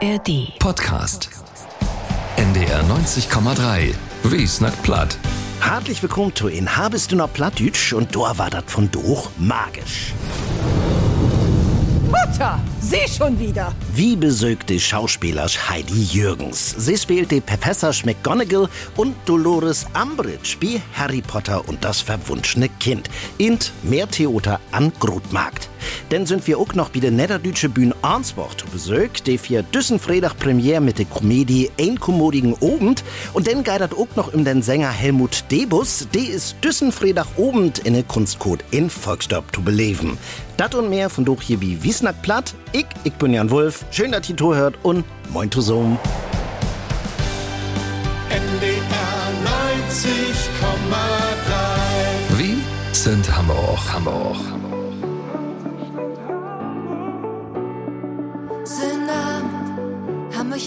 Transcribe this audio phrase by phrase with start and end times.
[0.00, 0.56] ARD.
[0.60, 1.28] Podcast.
[2.36, 3.94] NDR 90,3.
[4.22, 5.18] Wie snackt platt.
[5.60, 10.12] Herzlich willkommen zu in Habest du noch Plattdütsch und da war das von durch magisch.
[12.06, 13.74] Mutter, sie schon wieder.
[13.92, 16.76] Wie besögte Schauspieler Heidi Jürgens.
[16.78, 23.10] Sie spielte Professor McGonagall und Dolores Umbridge wie Harry Potter und das verwunschene Kind.
[23.38, 25.68] Int mehr Theater an Grotmarkt.
[26.10, 29.98] Denn sind wir auch noch bei der Niederdeutsche Bühne Arnsbach zu Besuch, die für düssen
[29.98, 33.04] Freitag Premiere mit der Komödie Ein kommodigen Obend.
[33.32, 37.26] Und dann geht das auch noch um den Sänger Helmut Debus, die ist düssen Freitag
[37.36, 40.18] Obend in der Kunstcode in Volksdorf zu beleben.
[40.56, 42.54] Das und mehr von durch hier wie Wiesnack Platt.
[42.72, 43.84] Ich, ich bin Jan Wolf.
[43.90, 45.98] Schön, dass ihr hört und moin zusammen.
[48.28, 48.78] NDR
[52.32, 52.58] 90,3 Wie
[52.92, 53.78] sind Hamburg?
[53.92, 54.36] Hamburg.
[54.36, 54.77] Abend,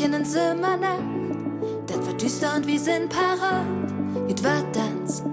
[0.02, 1.00] Hamburg in den Zimmernacht.
[1.88, 3.66] Das wird düster und wir sind parat.
[4.28, 5.24] Mit wat Tanz,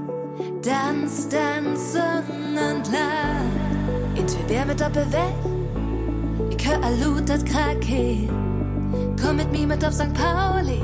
[0.62, 4.16] Tanz, Tanz, und lach.
[4.16, 5.34] In zwei Bär mit Doppelweg.
[6.50, 8.28] Ich hör Alut, das Krake.
[9.20, 10.12] Komm mit mir mit auf St.
[10.14, 10.82] Pauli.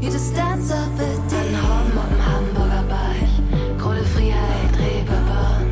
[0.00, 1.58] Wie das Tanz auf mit dir.
[1.58, 3.82] An am Hamburger Beich.
[3.82, 5.66] Kohle Freiheit, Reeperbahn.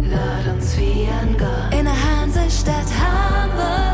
[0.00, 1.78] Lad uns wie ein Gott.
[1.78, 3.93] In der Hansestadt Hamburg.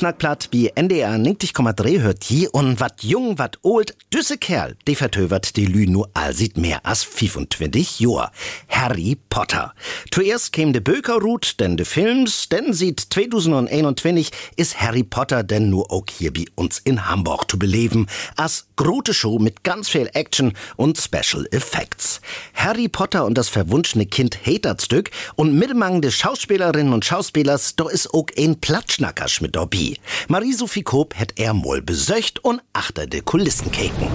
[0.00, 0.10] Gott.
[0.10, 4.94] Wiesnack Platt wie NDR 90,3 hört je und wat jung, wat old, düsse Kerl, de
[4.94, 8.30] vertövert die Lü nur all sieht mehr als 25 Johr.
[8.70, 9.74] Harry Potter.
[10.10, 15.92] Zuerst käm de Bökerrut, denn de Films, denn sieht 2021 ist Harry Potter denn nur
[15.92, 18.06] auch hier bei uns in Hamburg zu beleben,
[18.36, 22.22] als grote Show mit ganz viel Action und Special Effects.
[22.54, 28.14] Harry Potter und das verwunschene Kind Haterstück und mittemang de Schauspielerinnen und Schauspielers, da ist
[28.14, 29.89] auch ein Platschnackersch mit dabei.
[30.28, 34.08] Marie-Sophie Koop hat er mal besöcht und achter de Kulissen keken.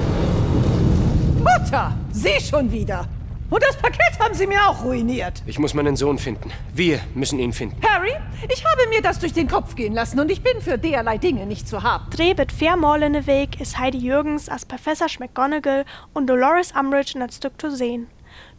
[1.39, 3.07] Mutter, sie schon wieder.
[3.49, 5.43] Und das Paket haben sie mir auch ruiniert.
[5.45, 6.51] Ich muss meinen Sohn finden.
[6.73, 7.77] Wir müssen ihn finden.
[7.87, 8.13] Harry,
[8.51, 11.45] ich habe mir das durch den Kopf gehen lassen und ich bin für derlei Dinge
[11.45, 12.09] nicht zu haben.
[12.09, 17.61] Drehbet viermalende Weg ist Heidi Jürgens als Professor McGonagall und Dolores Umbridge in das Stück
[17.61, 18.07] zu sehen.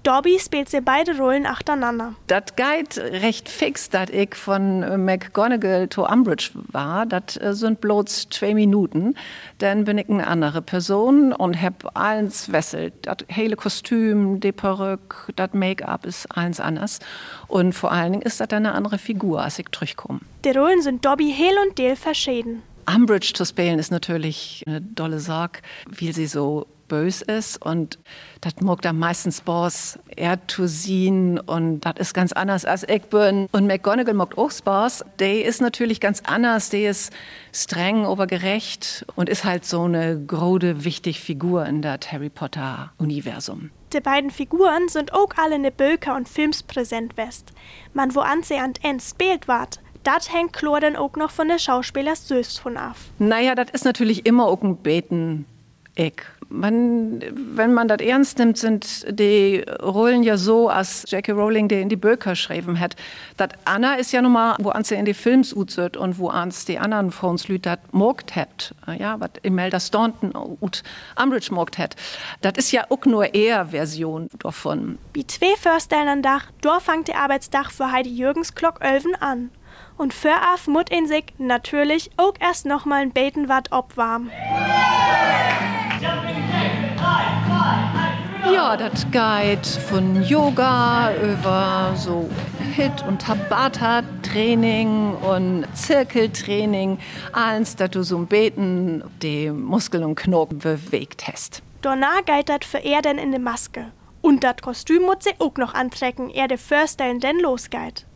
[0.07, 2.15] Dobby spielt sie beide Rollen achteinander.
[2.29, 7.07] Das geht recht fix, dass ich von äh, McGonagall to Umbridge war.
[7.07, 9.17] Das äh, sind bloß zwei Minuten.
[9.59, 12.95] Dann bin ich eine andere Person und hab alles wesselt.
[13.03, 17.01] Das hele Kostüm, die Perücke, das Make-up ist alles anders.
[17.49, 20.21] Und vor allen Dingen ist das eine andere Figur, als ich durchkomme.
[20.45, 22.63] Die Rollen sind Dobby Hel und Dale verschieden.
[22.89, 25.59] Umbridge zu spielen ist natürlich eine dolle Sorge,
[25.99, 27.99] weil sie so bös ist und
[28.41, 33.49] das mag da meistens Boss Erdtusin und das ist ganz anders als ich bin.
[33.53, 35.05] Und McGonagall mag auch Boss.
[35.19, 37.13] Der ist natürlich ganz anders, der ist
[37.53, 42.93] streng, aber gerecht und ist halt so eine grode, wichtige Figur in das Harry Potter
[42.99, 43.71] Universum.
[43.93, 47.53] Die beiden Figuren sind auch alle in Böker und Films präsent west.
[47.95, 51.49] Man wo an sie an End spielt wart, das hängt klar dann auch noch von
[51.49, 52.97] der Schauspielers selbst von ab.
[53.19, 55.47] Naja, das ist natürlich immer auch ein Beten.
[55.97, 56.27] Eck.
[56.49, 61.81] Man, wenn man das ernst nimmt, sind die Rollen ja so, als Jackie Rowling die
[61.81, 62.97] in die Bücher geschrieben hat.
[63.37, 66.65] Dat Anna ist ja nun mal, wo ans in die Films uzet und wo ans
[66.65, 68.75] die anderen Frauen Lüt dat morgt hat.
[68.99, 70.83] Ja, was Imelda Staunton und
[71.21, 71.97] Umbridge morgt hat.
[72.43, 74.99] Das ist ja auch nur eher Version davon.
[75.13, 79.51] Wie zwei Förstellen Dach, dort fängt der Arbeitsdach für Heidi Jürgens Glock Ölven an.
[79.99, 84.31] Und für af mut in sich natürlich auch erst noch mal ein Beten wat obwarm.
[84.31, 85.36] Ja,
[88.77, 92.29] das geht von Yoga über so
[92.75, 96.99] Hit- und Tabata-Training und Zirkeltraining,
[97.33, 101.63] alles, dass du so ein Beten die Muskeln und Knochen bewegt hast.
[101.83, 103.87] Danach geht das für er denn in die Maske.
[104.21, 108.07] Und das Kostüm muss sie auch noch antrecken, er de Förstellen denn losgeht.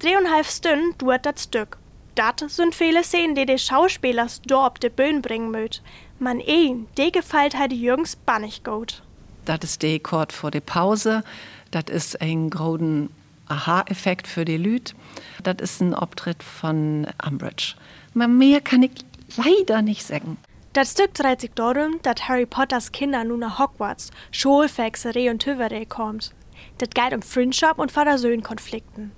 [0.00, 1.78] Dreieinhalb Stunden dauert das Stück.
[2.14, 5.82] Das sind viele Szenen, die die Schauspielers do op de Bühne bringen möt.
[6.18, 9.02] Man een, de gefällt halt Jürgens bannig gut.
[9.48, 11.24] Das ist der Akkord vor der Pause.
[11.70, 13.08] Das ist ein großen
[13.46, 14.94] Aha-Effekt für die Lüd.
[15.42, 17.74] Das ist ein Auftritt von Umbridge.
[18.14, 18.90] Aber mehr kann ich
[19.38, 20.36] leider nicht sagen.
[20.74, 25.86] Das Stück dreht sich darum, dass Harry Potters Kinder nun nach Hogwarts, Schulfexerei und Tüverei
[25.86, 26.34] kommt.
[26.76, 29.12] Das geht um Freundschaft und Vater-Söhn-Konflikten.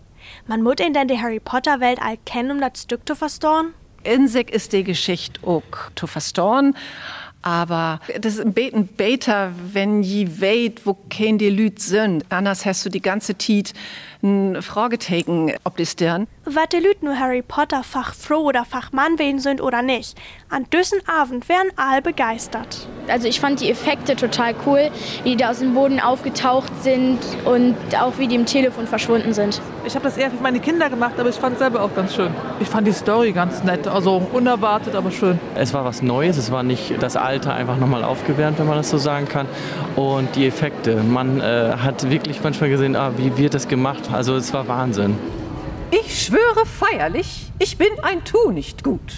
[0.47, 3.75] Man muss ihn denn die Harry Potter Welt all kennen, um das Stück zu verstauen?
[4.05, 5.63] In sich ist die Geschichte auch
[5.97, 6.77] zu verstauen.
[7.43, 12.25] Aber das ist ein Beten beter, wenn je weht, wo kein die Lüt sind.
[12.29, 13.73] Anders hast du die ganze Tiet
[14.23, 16.27] ein Fragezeichen ob die Stirn.
[16.53, 20.19] Was die Lüt nur Harry Potter Fach froh oder Fachmann wen sind oder nicht.
[20.49, 22.89] An düssen Abend wären all begeistert.
[23.07, 24.91] Also ich fand die Effekte total cool,
[25.23, 29.33] wie die da aus dem Boden aufgetaucht sind und auch wie die im Telefon verschwunden
[29.33, 29.63] sind.
[29.85, 32.17] Ich habe das eher für meine Kinder gemacht, aber ich fand es selber auch ganz
[32.17, 32.35] schön.
[32.59, 35.39] Ich fand die Story ganz nett, also unerwartet, aber schön.
[35.55, 38.91] Es war was Neues, es war nicht das Alte einfach nochmal aufgewärmt, wenn man das
[38.91, 39.47] so sagen kann.
[39.95, 44.11] Und die Effekte, man äh, hat wirklich manchmal gesehen, ah, wie wird das gemacht?
[44.13, 45.17] Also es war Wahnsinn.
[45.93, 49.13] Ich schwöre feierlich, ich bin ein Tu nicht gut.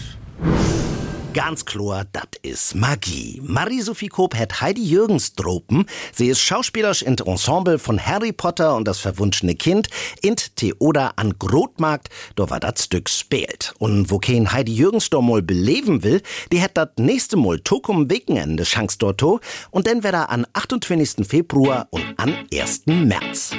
[1.34, 3.42] Ganz klar, dat is Magie.
[3.42, 5.84] Marie-Sophie Koop hat Heidi Jürgens dropen.
[6.12, 9.88] Sie ist schauspielerisch in Ensemble von Harry Potter und das verwunschene Kind
[10.22, 13.74] in Theoda an Grotmarkt, da war dat Stück spielt.
[13.78, 16.22] Und wo kein Heidi Jürgens da mal beleben will,
[16.52, 19.40] die hat dat nächste Mal Tokum Wochenende Chance dorto
[19.70, 21.26] und dann wär er an 28.
[21.26, 22.86] Februar und an 1.
[22.86, 23.52] März.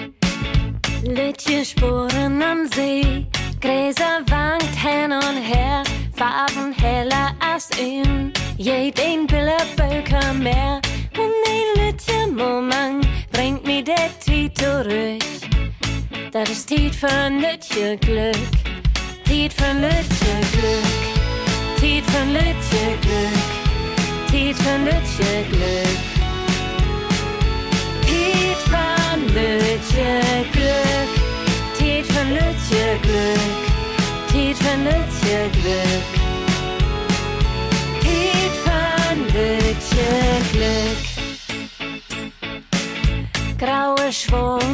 [1.05, 3.27] Litje Spuren am See,
[3.59, 5.83] Gräser wankt hin und her,
[6.15, 10.79] Farben heller als in jeden Billebölker mehr.
[11.17, 15.21] Und ein Litje Moment bringt mir der Tiet zurück.
[16.31, 18.37] Das ist Tiet für ein Litje Glück,
[19.25, 26.13] Tiet für ein Litje Glück, Tiet für ein Litje Glück, Tiet für ein Litje Glück.
[28.05, 29.62] Tiet für Lütje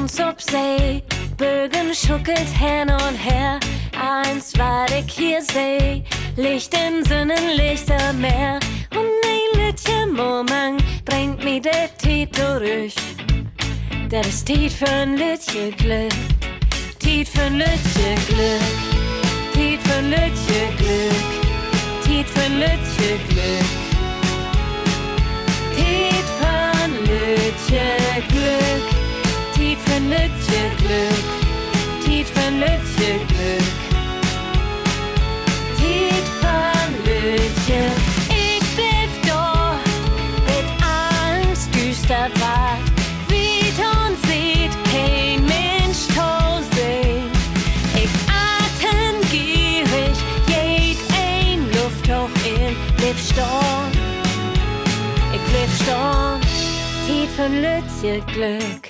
[0.10, 1.04] Schwungs ob See,
[1.38, 3.60] Bögen schuckelt hin und her,
[4.00, 6.04] eins war ich hier seh,
[6.36, 8.60] Licht in Sinnen, Lichter Meer,
[8.92, 12.96] und ein Lütje Moment bringt mir der Tiet durch.
[14.10, 16.13] Dat is tijd voor een lutje glück.
[16.98, 18.62] Tijd voor een lutje glück.
[19.54, 21.30] Tijd voor een lutje glück.
[22.04, 23.70] Tijd voor een lutje glück.
[25.75, 28.99] Tijd voor een lutje glück.
[30.00, 31.25] Een lutje glück.
[32.03, 33.79] Tijd voor een lutje glück.
[36.39, 37.84] Voor een lutje.
[38.29, 39.75] Ik blijf door,
[40.46, 42.77] mit Angst düster war.
[43.27, 46.06] Wie und sieht kein Mensch
[46.74, 47.29] sehen.
[47.96, 53.91] Ich atem gierig, jed ein Lufthoch in, blieb storn.
[55.34, 56.39] Ich blieb storn,
[57.06, 58.88] tiet von Lütje Glück.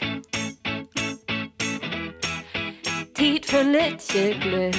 [3.50, 4.08] findet
[4.41, 4.75] Glück.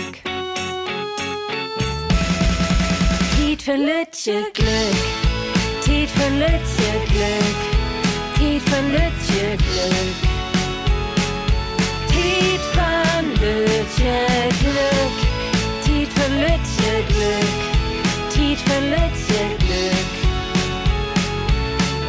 [3.34, 5.00] Tiet findet ihr Glück.
[5.84, 7.60] Tiet findet ihr Glück.
[8.38, 10.18] Tiet findet ihr Glück.
[12.12, 15.18] Tiet findet ihr Glück.
[15.84, 17.58] Tiet findet ihr Glück.
[18.32, 20.10] Tiet findet ihr Glück.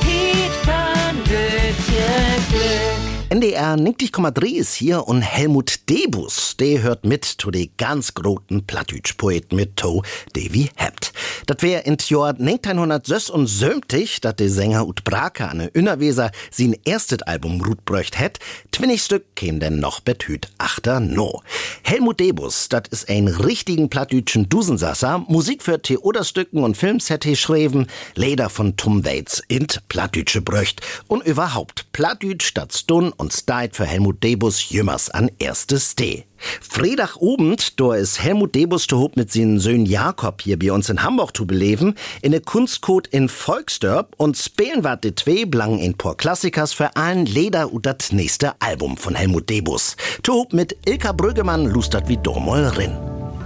[0.02, 3.01] Tiet findet ihr Glück.
[3.32, 9.56] NDR 90,3 ist hier und Helmut Debus, der hört mit zu de ganz großen Plattdeutsch-Poeten
[9.56, 11.14] mit To, Davy Hebt.
[11.46, 17.62] Dat wär in Jahr 1976, dat de Sänger Ut Brake an Innerweser sin erstes Album
[17.62, 18.40] Ruth bräucht het,
[18.72, 21.42] twinnig Stück käm denn noch betüt achter no.
[21.84, 27.88] Helmut Debus, dat is ein richtigen plattdütschen Dusensasser, Musik für Theaterstücken und Films hätte schreven,
[28.16, 33.86] Leder von Tom Waits int Plattdütsche bröcht und überhaupt Plattdütsch statt Stun und Steit für
[33.86, 36.26] Helmut Debus jümmers an erstes D.
[36.60, 40.90] Freitag obend, da ist Helmut Debus zu hob mit seinen Söhn Jakob hier bei uns
[40.90, 45.78] in Hamburg zu beleben, in der Kunstcode in Volksdörp und spielen wat de zwei blang
[45.78, 49.96] in por Klassikers für allen Leder und das nächste Album von Helmut Debus.
[50.24, 52.98] Zu hob mit Ilka Brüggemann lustert wie Dormol rin.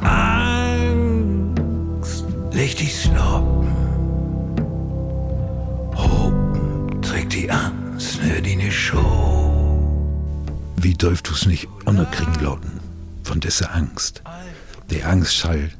[0.01, 0.63] Angst,
[2.53, 3.67] leg dich sloppen.
[5.98, 9.54] Hopen, trägt die Angst, ne die ne Show.
[10.86, 12.80] Wie dürft du's nicht unerkriegen lauten
[13.24, 14.22] von dieser Angst?
[14.92, 15.72] Die Angst soll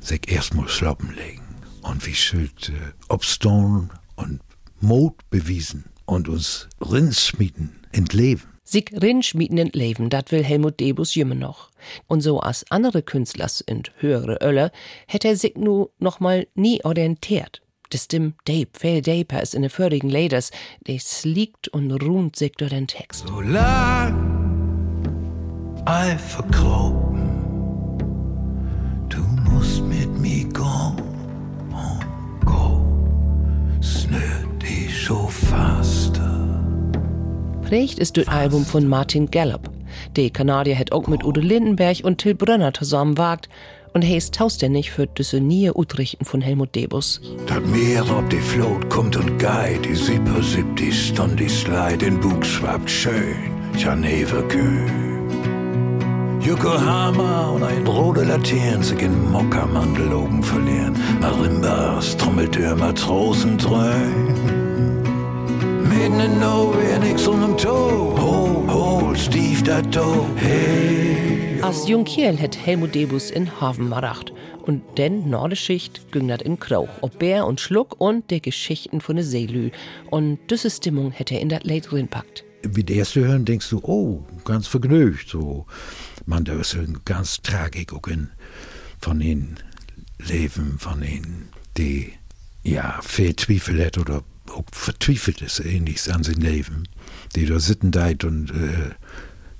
[0.00, 1.42] sich erstmal sloppen legen.
[1.82, 4.40] Und wie schuld äh, Obstone und
[4.80, 8.44] Mut bewiesen und uns Rindsmieten entleben.
[8.64, 11.68] Sig rinschmieden in Leben, dat will Helmut Debus jümme noch.
[12.06, 14.72] Und so als andere Künstlers und höhere Ölle,
[15.06, 17.60] hätte er sich nu noch mal nie orientiert.
[17.90, 20.52] Das stimmt Dave, viel Dave ist in den vorigen Leders,
[20.86, 23.26] des liegt und ruht sich durch den Text.
[23.28, 24.37] So lang
[25.88, 27.30] ei verkloppen,
[29.08, 30.94] du musst mit mir go
[31.70, 32.84] und go,
[33.82, 34.18] snö
[34.60, 36.20] dich so fast.
[37.62, 39.70] Prägt ist das Album von Martin Gallup.
[40.16, 43.48] Der Kanadier hat auch mit Udo Lindenberg und Till Brönner zusammen wagt
[43.94, 47.22] und er ist tauständig für diese nie Utrichten von Helmut Debus.
[47.46, 51.96] Dat Meer ob die Flot kommt und geht, die Sipper sippt die Stunde, die Slide,
[51.96, 53.36] den Bug schwappt schön,
[53.78, 54.42] Geneva
[56.40, 60.94] Yokohama und ein rote Laternen sich in Mokkamandel oben verlieren.
[61.20, 65.02] Marimbas, Trommeltür, Matrosen dröhnen.
[65.88, 68.14] Mitten in nowhere, nix unterm Toe.
[68.20, 71.60] Hol, hol, Steve, dat Do, hey.
[71.62, 74.32] Als Jungkiel hat Helmut Debus in Hafen maracht.
[74.64, 79.16] Und denn Nordeschicht ging dat in Krauch, ob Bär und Schluck und der Geschichten von
[79.16, 79.70] der Seelü.
[80.10, 82.44] Und diese Stimmung hätte er in dat Lied packt.
[82.62, 85.66] Wie der erste hören, denkst du, oh, ganz vergnügt, so.
[86.28, 88.28] Man, da ist eine ganz Tragik auch in,
[89.00, 89.58] von den
[90.18, 92.12] Leben, von denen, die,
[92.62, 96.86] ja, viel Zweifel hat oder auch vertwiefelt ist, ähnliches an sein Leben,
[97.34, 98.90] die da sitten deit und, äh,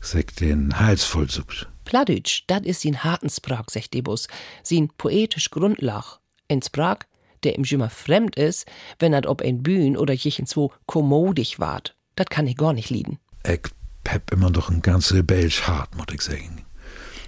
[0.02, 1.70] sich den Hals voll sucht.
[1.86, 4.28] Plattdeutsch, dat is sin harten Sprach, sagt Debus,
[4.62, 6.20] sin poetisch Grundlach.
[6.48, 6.98] In Sprach,
[7.44, 8.66] der ihm schimmer fremd is,
[8.98, 11.96] wenn er ob ein Bühn oder jichenswo kommodig wart.
[12.14, 13.18] Dat kann ich gar nicht lieden.
[13.46, 13.70] Ich
[14.12, 16.64] hab immer noch ein ganz rebellisch hart, muss ich sagen.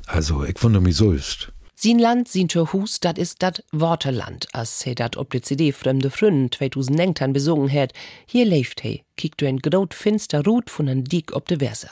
[0.06, 1.52] Also, ich wundere mich so ist.
[1.82, 5.72] Sin Land, sin Tür Hus, dat is dat Worteland, as he dat ob de CD
[5.72, 7.94] Fremde Frünnen 2009 besungen hat.
[8.26, 11.88] Hier leeft he, kiekt du ein grot finster Rut von en Diek ob de Verse.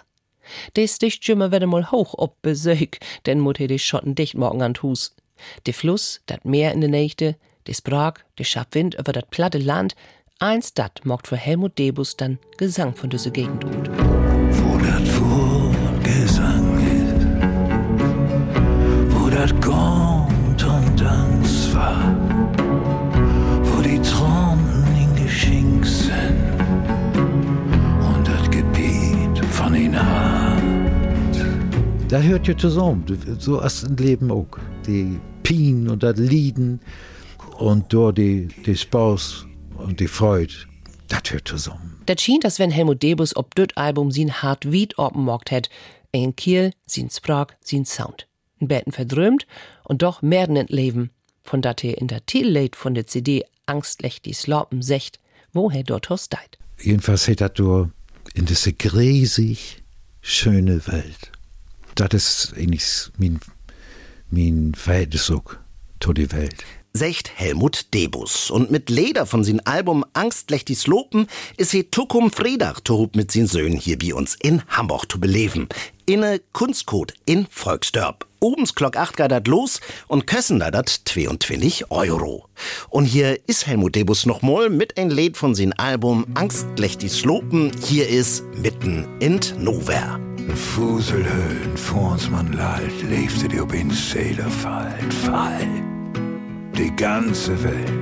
[0.77, 4.61] Des dicht schimmer werde mal hoch ob besög, denn mut he de Schotten dicht morgen
[4.61, 5.15] an Hus.
[5.67, 9.95] De Fluss, dat Meer in de Nächte, de Sprach, de Schabwind über dat platte Land,
[10.39, 14.08] eins dat mogt für Helmut Debus dann Gesang von diese Gegend ut.
[19.61, 21.43] Kommt und dann
[21.75, 22.17] war,
[23.63, 26.61] wo die Trommel in Geschenk sind
[28.01, 30.63] und dat Gebiet von ihn hat.
[32.09, 33.05] Das hört ja zusammen,
[33.39, 34.59] so ist ein Leben auch.
[34.87, 36.81] Die Pien und das Lieden
[37.59, 40.55] und dort die, die Spaß und die Freude,
[41.09, 42.01] das hört zusammen.
[42.07, 45.69] Dat schien, dass wenn Helmut Debus ob düt Album sin hart Wied oppenmogt hätt,
[46.15, 48.27] ein Kiel, sin Sprach, sin Sound.
[48.61, 49.47] Ein Betten verdrömt
[49.85, 51.11] und doch merden ent Leben,
[51.43, 55.21] von dat in der Titellied von der CD Angstlich die Sloppen secht,
[55.53, 56.59] wo er dort hos deit.
[56.81, 57.91] Jedenfalls hat er da
[58.35, 59.83] in diese gräsig
[60.23, 61.33] schöne Welt.
[61.95, 63.41] Das ist eigentlich mein,
[64.31, 65.33] mein Verhältnis
[66.01, 66.65] zu der Welt.
[66.93, 68.51] Secht Helmut Debus.
[68.51, 73.31] Und mit Leder von sin Album Angstlich die Slopen ist he Tukum Fredach tohub mit
[73.31, 75.69] sin Söhnen hier bei uns in Hamburg zu beleben.
[76.07, 78.28] Inne Kunstcode in Volksdörp.
[78.41, 82.47] Obens Glock 8 geht dat los und kössen da dat 22 Euro.
[82.89, 87.03] Und hier ist Helmut Debus noch mal mit ein Lied von sein Album Angst lächt
[87.03, 87.73] die Slopen.
[87.85, 90.21] Hier ist Mitten in Nowhere.
[90.55, 95.67] Fuselhöhlen, vor's man lallt, lebte die ob in Seele fallt, fall.
[96.77, 97.93] Die ganze Welt.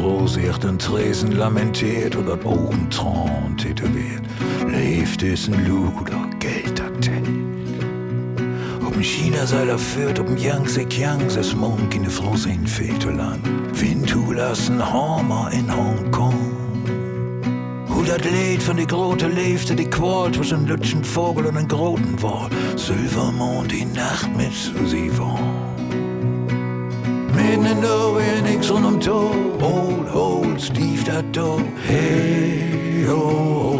[0.00, 4.22] Rosiert den Tresen lamentiert oder Tron tätowiert.
[4.68, 7.10] Lebt ist ein Luder, Geld hat
[9.00, 13.40] Ob'n China-Seiler führt, ob'n Yangtze Kiangtze, es Mond in de Frosse in Väterland.
[13.72, 16.34] Wintu lassen Hammer in Hongkong.
[17.88, 21.68] Hoe dat leed van die grote leefde, die kwalt was een lutschen Vogel und ein
[21.68, 22.50] groten Wal.
[22.74, 25.10] Silvermond die Nacht mit Susie.
[27.34, 29.34] Mitten in nowhere, nix rund um Tor.
[29.62, 31.58] Old, old Steve dat do.
[31.86, 33.79] Hey, yo,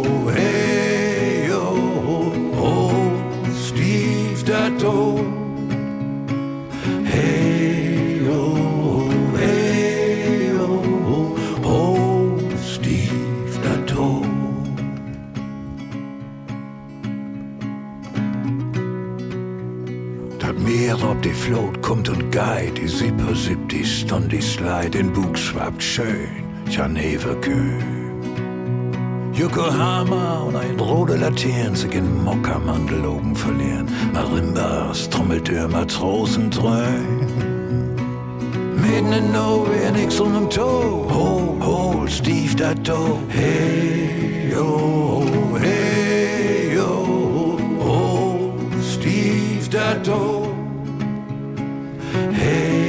[24.31, 28.00] die Slide, den Bug schwappt schön, Janevekö.
[29.41, 33.87] Yokohama und ein rote Laternen sich in Mokkamandel oben verlieren.
[34.13, 36.51] Marimbas, Trommeltür, Matrosen.
[38.75, 41.07] Mitten in nowhere, nix unterm Toe.
[41.11, 43.17] Hol, hol, Steve dat do.
[43.29, 45.23] Hey, yo,
[45.59, 50.53] hey, yo, hol, Steve dat do.
[52.31, 52.80] Hey,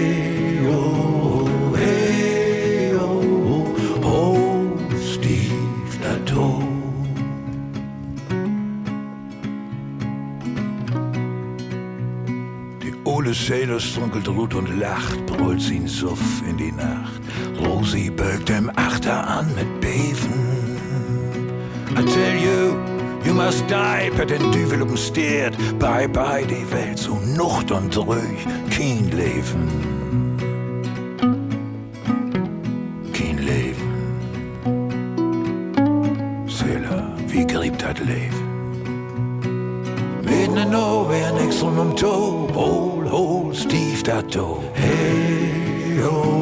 [13.34, 17.20] Sailor strunkelt Ruth und lacht, brüllt sie in Suff in die Nacht.
[17.64, 20.76] Rosi beugt dem Achter an mit Beven.
[21.96, 22.76] I tell you,
[23.24, 25.56] you must die, per den Düvel um Stiert.
[25.78, 29.68] Bye bye die Welt, so nucht und ruhig, kein Leben.
[33.12, 33.92] Kein Leben.
[36.48, 38.42] Sailor, wie griebt dat Leben?
[40.22, 42.48] Mitten in nowhere, nix rund um Toe.
[42.54, 42.81] Hol,
[44.02, 44.58] hol, Steve dat do.
[44.72, 46.41] Hey, yo,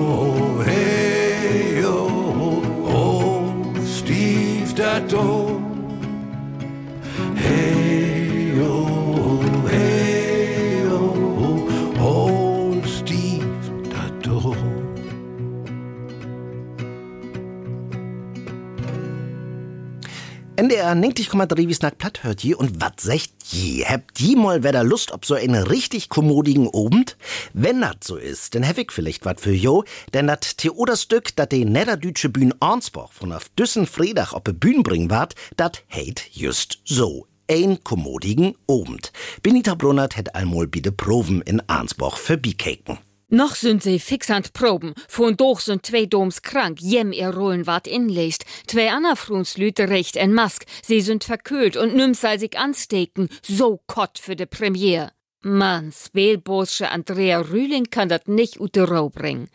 [20.92, 23.84] 90,3 wie Snack platt hört je und wat secht je?
[23.84, 27.16] Habt die mal wieder Lust ob so einen richtig kommodigen Obend?
[27.52, 31.52] Wenn dat so ist, dann hab ich vielleicht wat für jo, denn dat Theoderstück, dat
[31.52, 36.22] de Niederdütsche Bühn Arnsbach von auf Düssen Freitag op de Bühn bringen ward, dat heit
[36.32, 37.26] just so.
[37.50, 39.12] Ein kommodigen Obend.
[39.42, 42.98] Benita Brunert hätt einmal bitte Proben in Arnsbach für Bikeken.
[43.32, 44.92] Noch sind sie fix an Proben.
[45.06, 48.44] Von doch sind zwei Doms krank, jem ihr Rollen wat inläst.
[48.66, 50.66] Zwei ander Frunslüte recht en Mask.
[50.82, 53.28] Sie sind verkühlt und nimm soll sich anstecken.
[53.42, 55.12] So kott für de Premiere.
[55.42, 59.48] Mann, Spielbosche Andrea Rühling kann dat nicht ut de Rau bringen.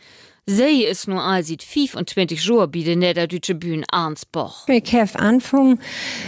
[0.48, 4.68] Sie ist nur all sieht 25 Jour bi de Niederdeutsche Bühn Arnsbach.
[4.68, 5.80] Ich habe angefangen,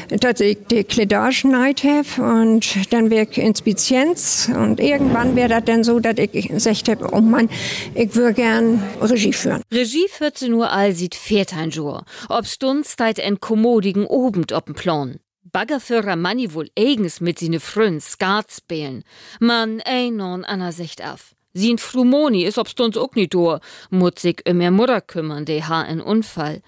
[0.09, 5.64] dass ich die Kledage neid habe und dann wäre ich Inspizienz und irgendwann wäre das
[5.66, 7.48] dann so, dass ich gesagt habe, oh Mann,
[7.94, 9.62] ich würde gern Regie führen.
[9.72, 12.04] Regie 14 Uhr all sieht 14 Jour.
[12.28, 15.20] Ob Stunds deit en kommodigen Obend op'n Plan.
[15.44, 19.04] Baggerführer Manni wohl eigens mit sine Frön Skat spielen.
[19.38, 21.37] Man ein und Anna Sicht auf.
[21.59, 23.59] Sin Frumoni is obst uns ook nicht do,
[23.90, 26.62] muss sich um ihr Mutter kümmern, de ha en Unfall.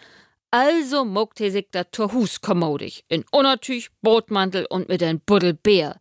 [0.50, 1.06] Also
[1.38, 6.00] he sich dat Torhus kommodig, in Unertüch, Bootmantel und mit ein Buddel Bär.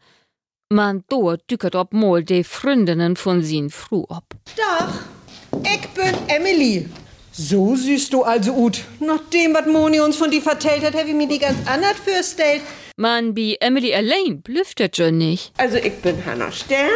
[0.71, 4.23] Man do dückert ob mol de Freundinnen von sin Fru ob.
[4.57, 5.03] Dach,
[5.63, 6.89] ich bin Emily.
[7.31, 8.83] So siehst du also ut.
[8.99, 11.97] Nach dem, was Moni uns von dir vertellt hat, habe ich mir die ganz anders
[12.03, 12.63] vorgestellt.
[12.99, 15.53] Man, bi Emily allein blüftet schon nicht.
[15.55, 16.89] Also ich bin Hanna Stern,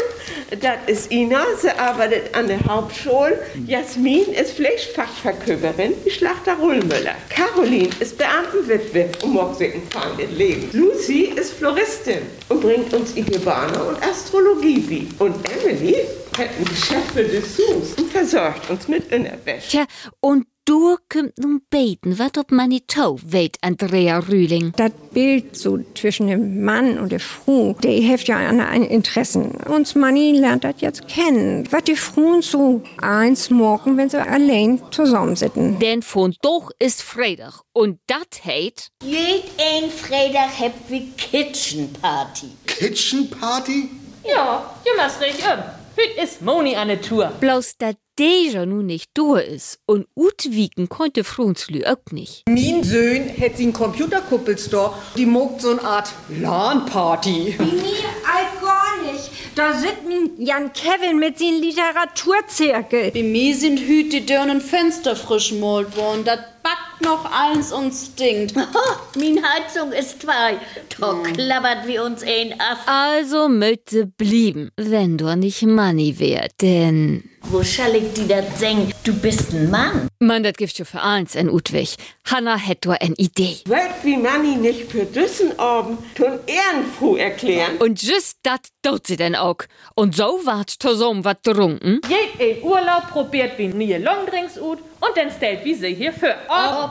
[0.59, 3.39] das ist Ina, sie arbeitet an der Hauptschule.
[3.65, 7.15] Jasmin ist Fleischfachverkäuferin, die Schlachter Rullmüller.
[7.29, 10.69] Caroline ist Beamtenwitwe und mag sich ein fahrendes Leben.
[10.73, 15.25] Lucy ist Floristin und bringt uns Ikebana und Astrologie bei.
[15.25, 15.95] Und Emily
[16.37, 19.69] hat ein Geschäft für Dessous und versorgt uns mit Innerwäsche.
[19.69, 19.85] Tja,
[20.19, 24.73] und du kümmt nun beten, wat ob man die Tau weht, Andrea Rühling.
[24.75, 29.51] Das Bild so zwischen dem Mann und der Frau, der hilft ja an ein Interessen.
[29.67, 31.67] Uns Manni lernt das jetzt kennen.
[31.71, 35.79] Was die Frauen so eins morgen, wenn sie allein zusammensitzen.
[35.79, 38.89] Denn von doch ist Freitag und dat heit.
[39.03, 42.47] Jed ein Freitag hab wie Kitchen Party.
[42.65, 43.89] Kitchen Party?
[44.25, 45.82] Ja, du machst richtig um.
[45.95, 47.31] Hüt ist Moni an der Tour.
[47.39, 52.43] Bloß dat deja nun nicht du is und utwieken konnte Frunzlü auch nicht.
[52.47, 57.55] Mein Sohn hat den Computerkuppelstor, die mogt so eine Art LAN-Party.
[57.59, 59.29] Mir all gar nicht.
[59.55, 59.93] Da sitzt
[60.37, 63.11] Jan Kevin mit seinem Literaturzirkel.
[63.11, 66.23] Bei mir sind Hüte die Dörren Fenster frisch malt worden.
[66.25, 68.55] Das backt noch eins und stinkt.
[69.15, 70.57] Min Heizung ist zwei.
[70.99, 72.79] Da klappert wie uns ein ab.
[72.85, 77.29] Also möchte blieben, wenn du nicht Money wär, denn...
[77.45, 78.93] Wo schall ich die dat seng?
[79.03, 80.07] Du bist ein Mann.
[80.19, 81.97] Man, das gibt schon für eins en Utwig.
[82.25, 83.57] Hanna hätt du en Idee.
[83.65, 87.77] Wird wie Manni nicht für düssen Abend tun Ehrenfroh erklären.
[87.79, 89.57] Und just dat tut sie denn auch.
[89.93, 91.99] Und so wart zusammen wat trunken.
[92.07, 96.35] Jed in Urlaub probiert wie nie Longdrinks ut und dann stellt wie sie hier für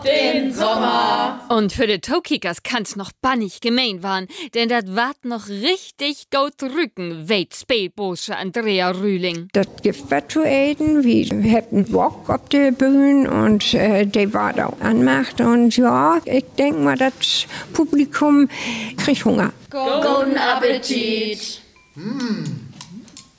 [0.05, 1.41] den Sommer.
[1.49, 6.63] Und für die Tokikas kann's noch bannig gemein waren, denn dat wart noch richtig gut
[6.63, 9.49] Rücken, weit Spielbosche Andrea Rühling.
[9.53, 11.05] Das gibt was zu eten.
[11.05, 15.41] Wir hatten Bock auf der Bühne und äh, die war da anmacht.
[15.41, 18.49] Und ja, ich denke mal, das Publikum
[18.97, 19.53] kriegt Hunger.
[19.71, 21.61] Guten Appetit.
[21.95, 22.45] Hm,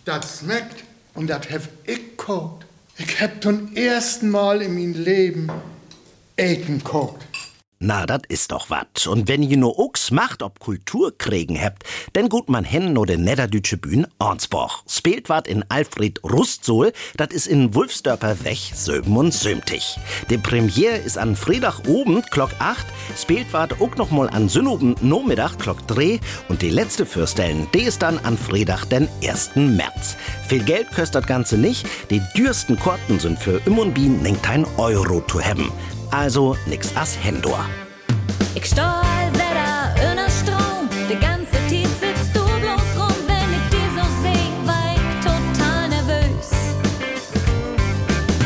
[0.05, 0.83] das schmeckt
[1.15, 2.65] und das hab ich gekocht.
[2.97, 5.51] Ich hab zum ersten Mal in meinem Leben
[6.35, 7.27] Eten gekocht.
[7.85, 9.07] Na, dat is doch wat.
[9.07, 13.03] Und wenn je no Ochs macht, ob Kultur kriegen habt, dann gut man hin no
[13.03, 14.83] den Niederdütsche Bühn Ornsborg.
[14.87, 19.97] Spielt wat in Alfred Rustsohl, dat is in Wulfsdörper Wech, Söben und Sömtig.
[20.29, 22.85] De Premiere is an Freitag oben, Glock 8,
[23.17, 27.81] spielt wat auch noch mal an Synnoben Nachmittag, Glock 3 und die letzte Fürstellen, die
[27.81, 29.57] ist dann an Freitag, den 1.
[29.57, 30.15] März.
[30.47, 35.19] Viel Geld kostet das Ganze nicht, die dürsten Korten sind für Immunbien nenkt ein Euro
[35.27, 35.69] zu haben.
[36.13, 37.65] Also nix as Hendor.
[38.53, 40.87] Ich stahl wieder in der Strom.
[41.09, 45.89] Die ganze Zeit sitzt du bloß rum, wenn ich dir so seh, war ich total
[45.89, 46.51] nervös.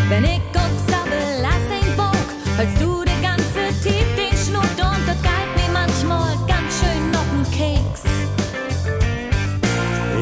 [0.07, 5.03] Wenn ich guck, sabbel, lass ein Bock, hältst du die ganze Zeit den Schnut und
[5.05, 8.03] das galt mir manchmal ganz schön noch ein Keks.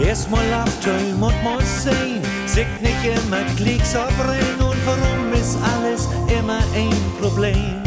[0.03, 4.54] Erstmal abtölm und mal sehen, sich nicht immer Klicks abbringen
[5.45, 6.07] ist alles
[6.39, 7.81] immer ein Problem?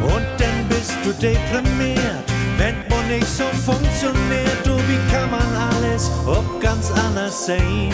[0.00, 2.24] Und dann bist du deprimiert,
[2.56, 7.92] wenn man nicht so funktioniert, du, wie kann man alles ob ganz anders sehen?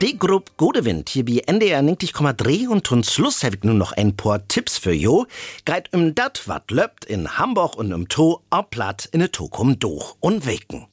[0.00, 4.16] Die Gruppe Godewind hier bei NDR 90,3 und zum Schluss habe ich nur noch ein
[4.16, 5.26] paar Tipps für jo.
[5.64, 9.80] Geht um dat, wat löbt in Hamburg und im To, ob platt in de Tokum
[9.80, 10.86] durch und weken.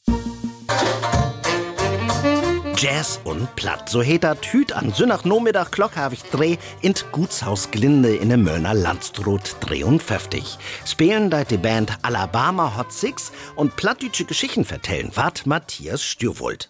[2.78, 3.90] Jazz und Platt.
[3.90, 8.40] So heet dat Hüt an Sünnach-Nachmittag Glock hab ich dreh in Gutshaus Glinde in der
[8.40, 10.58] Mörner Landstrot 53.
[10.84, 16.70] Spielen da die Band Alabama Hot Six und plattdütsche Geschichten vertellen, wat Matthias Stürwold.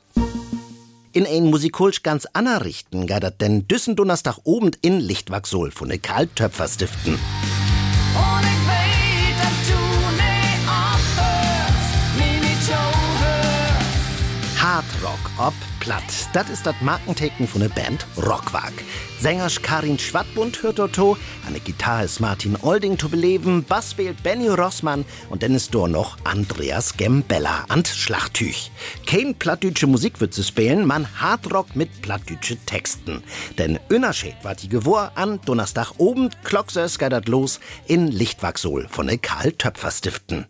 [1.15, 3.07] In ein musikalisch ganz ander Richten
[3.39, 7.17] denn düssen Donnerstag oben in Lichtwachsol von de Karl Töpfer stiften.
[8.13, 8.64] Hard
[15.37, 16.03] ob platt.
[16.33, 18.73] Das ist das Markenteken von der Band Rockwag.
[19.19, 21.17] Sänger Karin Schwadbund hört Otto,
[21.47, 25.73] an der Gitarre ist Martin Olding zu beleben, Bass spielt Benny Rossmann und dann ist
[25.73, 28.71] dort noch Andreas Gembella an Schlachttüch.
[29.05, 33.23] Kein plattdütsche Musik wird sie spielen, man Hardrock mit plattdütsche Texten.
[33.57, 39.17] Denn Unterschied war die Gewor an Donnerstag oben, Klocksös geidert los in Lichtwachsol von der
[39.17, 40.45] Karl Töpfer Stiften.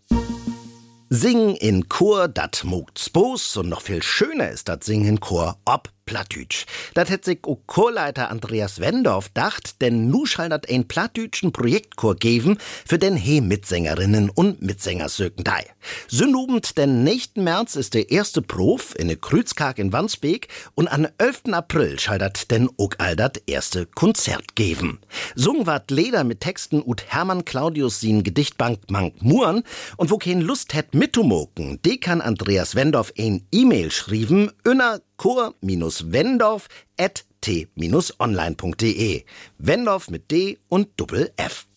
[1.09, 5.57] Singen in Chor, dat mogt's bos und noch viel schöner ist dat Singen in Chor
[5.65, 6.65] ob Plattdütsch.
[6.93, 12.57] Dat hätt sich auch Chorleiter Andreas Wendorf dacht, denn nu schall ein plattdütschen Projektchor geben,
[12.85, 15.65] für den he Mitsängerinnen und Mitsänger söken dei.
[16.07, 21.07] Sünnubend den nächsten März ist der erste Prof in ne Krützkark in Wandsbek und an
[21.17, 21.43] 11.
[21.51, 24.99] April schall dat den auch all dat erste Konzert geben.
[25.35, 29.63] Sung ward Leder mit Texten ut Hermann Claudius sin Gedichtbank Mank Muren
[29.97, 36.67] und wo kein Lust hätt mitzumoken, de kann Andreas Wendorf ein E-Mail schrieben, öner chor-wendorf
[36.97, 39.23] at t-online.de.
[39.57, 41.67] Wendorf mit D und Doppel F.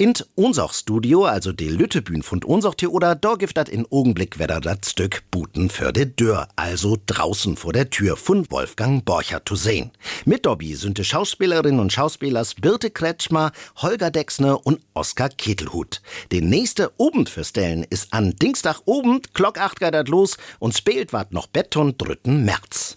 [0.00, 4.60] In unser Studio, also de Lüttebühn von unser oder da gibt dat in Augenblick wieder
[4.60, 9.56] dat Stück Buten für de Dörr, also draußen vor der Tür von Wolfgang Borcher zu
[9.56, 9.90] sehen.
[10.24, 16.00] Mit Dobby sind die Schauspielerinnen und Schauspielers Birte Kretschmer, Holger Dexner und Oskar Ketelhut.
[16.30, 21.12] Den nächste Obend für Stellen ist an Dienstag Obend, Glock 8 geht los und spielt
[21.12, 22.30] wat noch Beton 3.
[22.30, 22.94] März.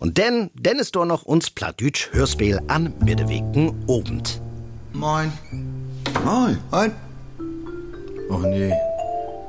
[0.00, 4.40] Und denn, denn ist doch noch uns Plattdütsch Hörspiel an Mittewegen Obend.
[4.94, 5.32] Moin.
[6.24, 6.56] Moin.
[6.70, 6.92] Moin.
[8.30, 8.72] Och nee.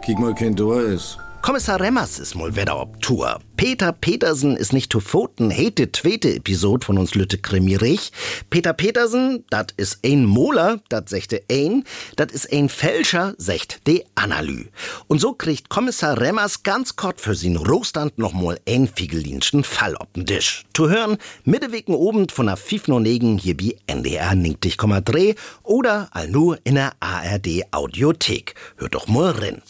[0.05, 1.17] Kick mal, kein Tor ist.
[1.43, 3.37] Kommissar Remmers ist mal wieder ob Tour.
[3.57, 8.13] Peter Petersen ist nicht zu Pfoten, hete zweite Episode von uns Lütte Krimirich.
[8.49, 11.83] Peter Petersen, dat is ein Moler, dat sechte ein,
[12.15, 14.69] dat is ein Fälscher, secht de Analy.
[15.07, 19.97] Und so kriegt Kommissar Remmers ganz kort für sin Rostand noch mal ein Fiegelinschen Fall
[19.97, 20.63] ob'n Tisch.
[20.73, 26.75] Zu hören, mittewegen oben von der 509 hier bei NDR 90,3 oder all nur in
[26.75, 28.55] der ARD Audiothek.
[28.77, 29.61] Hört doch mal rein.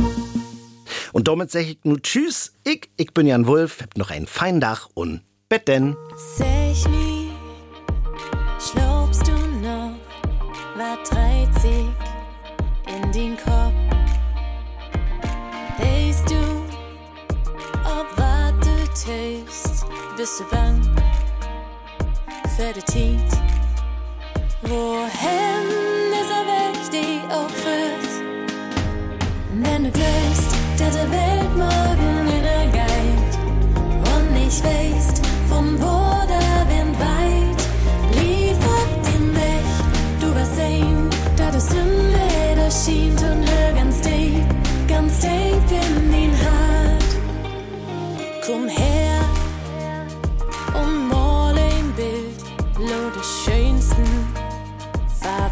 [1.13, 2.54] Und damit sag ich nur Tschüss.
[2.63, 5.95] Ich, ich bin Jan Wulf, hab noch ein fein Dach und Betten.
[6.36, 7.30] Sech nie,
[8.60, 9.95] schlobst du noch,
[11.04, 11.86] treibt sich
[12.88, 13.73] in den Kopf?
[15.78, 16.36] Weißt du,
[17.86, 18.08] ob
[18.93, 19.86] tust,
[20.17, 20.82] bist du bang
[22.58, 23.32] für die Tiet?
[24.63, 25.52] Wohin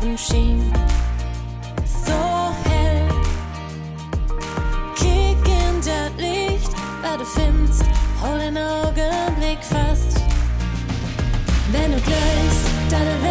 [0.01, 0.73] Farben schien.
[1.85, 2.11] So
[2.63, 3.07] hell
[4.95, 7.83] Kick in das Licht, was du findest,
[8.21, 10.19] hol den Augenblick fast.
[11.71, 12.57] Wenn du gleich
[12.89, 13.30] deine